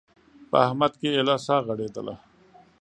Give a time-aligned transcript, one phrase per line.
[0.49, 2.13] په احمد کې ايله سا غړېده.